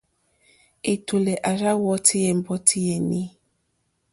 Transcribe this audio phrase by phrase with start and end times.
[0.91, 3.21] Ɛ̀tùlɛ̀ à rzá wɔ́tì ɛ̀mbɔ́tí yèní.